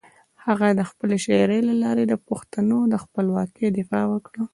[0.45, 4.41] هغه د خپلې شاعري له لارې د پښتنو د خپلواکۍ دفاع وکړه.